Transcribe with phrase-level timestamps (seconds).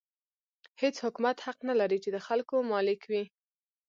[0.81, 3.23] هېڅ حکومت حق نه لري چې د خلکو مالک وي.